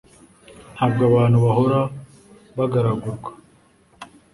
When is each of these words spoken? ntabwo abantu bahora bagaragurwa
ntabwo 0.75 1.01
abantu 1.09 1.37
bahora 1.45 1.79
bagaragurwa 2.57 3.31